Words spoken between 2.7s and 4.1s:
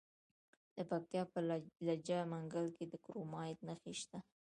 کې د کرومایټ نښې